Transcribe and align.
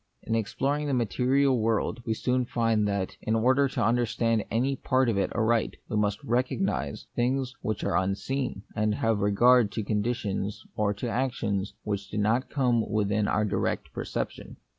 In 0.23 0.33
exploring 0.33 0.87
the 0.87 0.95
material 0.95 1.59
world, 1.59 2.01
we 2.07 2.15
soon 2.15 2.43
find 2.45 2.87
that, 2.87 3.17
in 3.21 3.35
order 3.35 3.67
to 3.67 3.85
understand 3.85 4.43
any 4.49 4.75
part 4.75 5.07
of 5.09 5.15
it 5.15 5.31
aright, 5.35 5.75
we 5.89 5.95
must 5.95 6.23
recognise 6.23 7.05
things 7.15 7.53
which 7.61 7.83
are 7.83 7.95
unseen, 7.95 8.63
and 8.75 8.95
have 8.95 9.19
regard 9.19 9.71
to 9.73 9.83
conditions 9.83 10.65
or 10.75 10.91
to 10.95 11.07
actions 11.07 11.75
which 11.83 12.09
do 12.09 12.17
not 12.17 12.49
come 12.49 12.83
within 12.89 13.27
our 13.27 13.45
direct 13.45 13.93
perception. 13.93 14.57